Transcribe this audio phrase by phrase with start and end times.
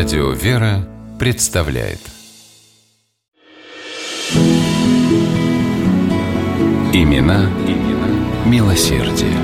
[0.00, 1.98] Радио «Вера» представляет
[6.94, 8.08] Имена, имена
[8.46, 9.36] милосердие.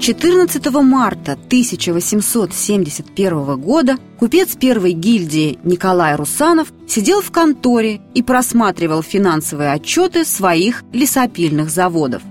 [0.00, 9.72] 14 марта 1871 года купец первой гильдии Николай Русанов сидел в конторе и просматривал финансовые
[9.72, 12.22] отчеты своих лесопильных заводов.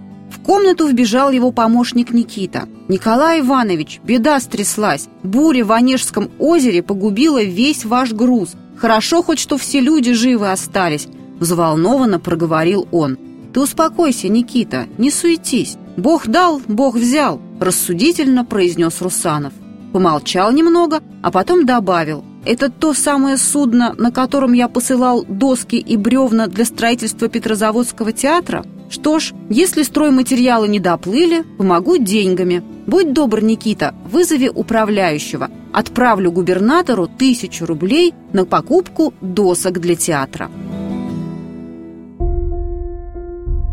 [0.48, 2.70] Комнату вбежал его помощник Никита.
[2.88, 5.10] «Николай Иванович, беда стряслась.
[5.22, 8.54] Буря в Онежском озере погубила весь ваш груз.
[8.78, 11.10] Хорошо хоть, что все люди живы остались»,–
[11.42, 13.18] взволнованно проговорил он.
[13.54, 15.76] «Ты успокойся, Никита, не суетись.
[15.98, 19.52] Бог дал, Бог взял»,– рассудительно произнес Русанов.
[19.92, 22.24] Помолчал немного, а потом добавил.
[22.46, 28.64] «Это то самое судно, на котором я посылал доски и бревна для строительства Петрозаводского театра?»
[28.90, 32.64] Что ж, если стройматериалы не доплыли, помогу деньгами.
[32.86, 35.50] Будь добр, Никита, вызови управляющего.
[35.74, 40.50] Отправлю губернатору тысячу рублей на покупку досок для театра.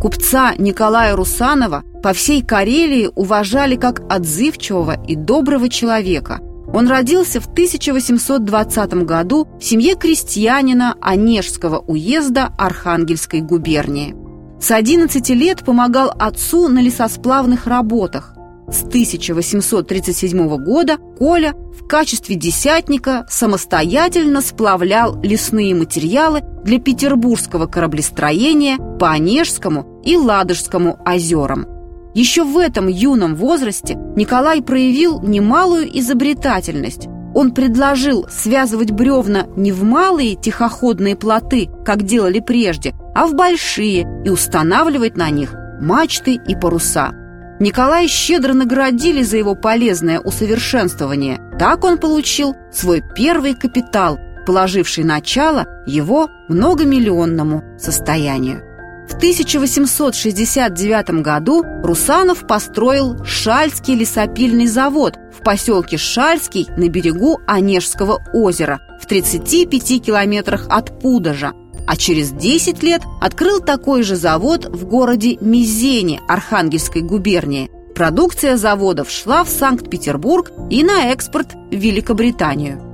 [0.01, 6.41] Купца Николая Русанова по всей Карелии уважали как отзывчивого и доброго человека.
[6.75, 14.24] Он родился в 1820 году в семье крестьянина Онежского уезда Архангельской губернии.
[14.61, 18.35] С 11 лет помогал отцу на лесосплавных работах.
[18.69, 29.11] С 1837 года Коля в качестве десятника самостоятельно сплавлял лесные материалы для петербургского кораблестроения по
[29.11, 31.67] Онежскому и Ладожскому озерам.
[32.15, 37.09] Еще в этом юном возрасте Николай проявил немалую изобретательность.
[37.35, 44.07] Он предложил связывать бревна не в малые тихоходные плоты, как делали прежде, а в большие
[44.25, 47.13] и устанавливать на них мачты и паруса.
[47.61, 51.41] Николая щедро наградили за его полезное усовершенствование.
[51.59, 58.74] Так он получил свой первый капитал, положивший начало его многомиллионному состоянию.
[59.09, 68.81] В 1869 году Русанов построил Шальский лесопильный завод в поселке Шальский на берегу Онежского озера
[69.01, 71.53] в 35 километрах от Пудожа–
[71.87, 77.71] а через 10 лет открыл такой же завод в городе Мизене Архангельской губернии.
[77.95, 82.94] Продукция заводов шла в Санкт-Петербург и на экспорт в Великобританию.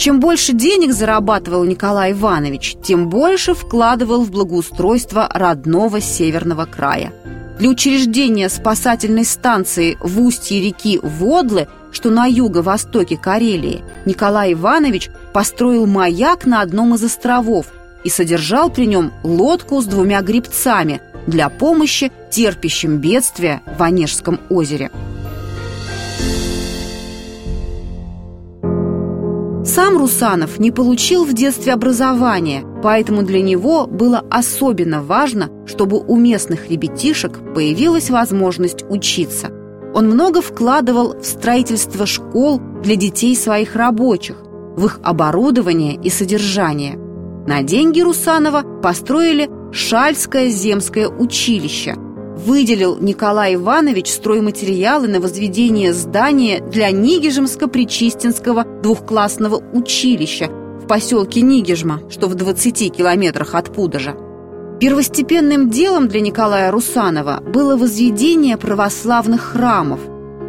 [0.00, 7.12] Чем больше денег зарабатывал Николай Иванович, тем больше вкладывал в благоустройство родного северного края.
[7.58, 15.84] Для учреждения спасательной станции в устье реки Водлы, что на юго-востоке Карелии, Николай Иванович построил
[15.84, 17.66] маяк на одном из островов–
[18.04, 24.90] и содержал при нем лодку с двумя грибцами для помощи терпящим бедствия в Онежском озере.
[29.72, 36.16] Сам Русанов не получил в детстве образования, поэтому для него было особенно важно, чтобы у
[36.16, 39.52] местных ребятишек появилась возможность учиться.
[39.94, 44.38] Он много вкладывал в строительство школ для детей своих рабочих,
[44.76, 46.98] в их оборудование и содержание–
[47.46, 51.96] на деньги Русанова построили Шальское земское училище.
[52.46, 60.46] Выделил Николай Иванович стройматериалы на возведение здания для Нигижемско-Причистинского двухклассного училища
[60.82, 64.16] в поселке Нигижма, что в 20 километрах от Пудожа.
[64.80, 70.00] Первостепенным делом для Николая Русанова было возведение православных храмов.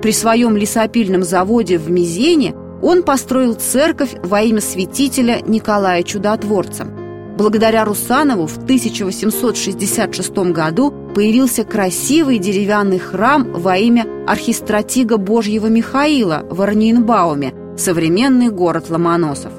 [0.02, 6.88] При своем лесопильном заводе в Мизене он построил церковь во имя святителя Николая Чудотворца.
[7.38, 16.62] Благодаря Русанову в 1866 году появился красивый деревянный храм во имя архистратига Божьего Михаила в
[16.62, 19.52] Орнинбауме, современный город Ломоносов.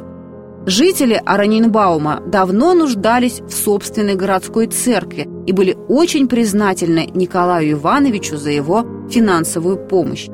[0.64, 8.50] Жители Аранинбаума давно нуждались в собственной городской церкви и были очень признательны Николаю Ивановичу за
[8.50, 10.28] его финансовую помощь.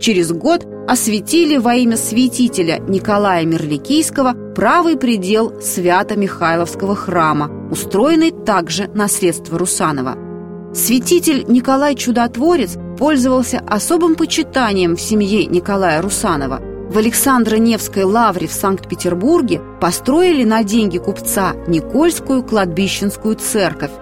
[0.00, 9.08] Через год осветили во имя святителя Николая Мерликийского правый предел Свято-Михайловского храма, устроенный также на
[9.08, 10.33] средства Русанова.
[10.74, 16.60] Святитель Николай Чудотворец пользовался особым почитанием в семье Николая Русанова.
[16.90, 23.92] В Александро-Невской лавре в Санкт-Петербурге построили на деньги купца Никольскую кладбищенскую церковь.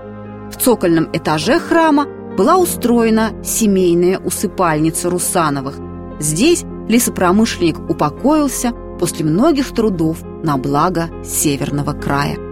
[0.51, 2.07] В цокольном этаже храма
[2.39, 5.75] была устроена семейная усыпальница Русановых.
[6.21, 12.52] Здесь лесопромышленник упокоился после многих трудов на благо северного края.